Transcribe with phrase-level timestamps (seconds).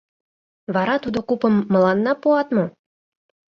[0.75, 2.65] Вара тудо купым мыланна пуат мо?»